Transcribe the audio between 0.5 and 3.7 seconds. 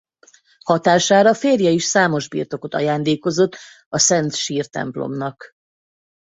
Hatására férje is számos birtokot ajándékozott